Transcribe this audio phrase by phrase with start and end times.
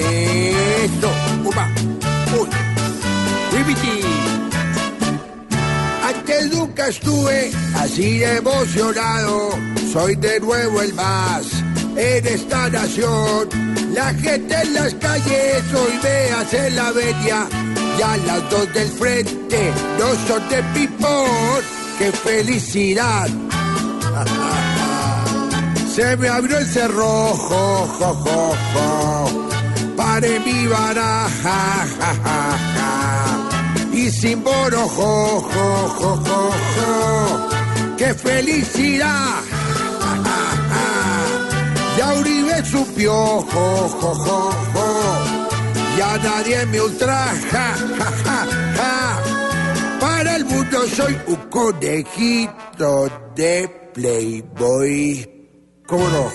[0.00, 1.12] Tres, dos,
[1.44, 1.68] upa,
[2.32, 2.50] uno.
[3.52, 4.00] Ripiti.
[6.02, 9.50] Antes nunca estuve así emocionado.
[9.92, 11.46] Soy de nuevo el más
[11.96, 13.48] en esta nación.
[13.92, 17.46] La gente en las calles hoy me hace la bella.
[17.98, 21.60] Ya las dos del frente no son de pipón.
[21.98, 23.28] ¡Qué felicidad!
[25.94, 29.21] Se me abrió el cerrojo, jo, jo.
[30.22, 31.58] Pare mi baraja,
[31.98, 32.38] ja, ja,
[32.76, 32.90] ja.
[33.92, 36.40] Y sin boro, jo, jo, jo, jo,
[36.74, 37.96] jo.
[37.96, 39.42] ¡Qué felicidad!
[41.98, 44.86] Ya Uribe su piojo, jo, jo, jo.
[45.98, 49.22] Ya nadie me ultraja, ja, ja, ja.
[49.98, 55.28] Para el mundo soy un conejito de Playboy.
[55.84, 56.32] ¿Cómo no?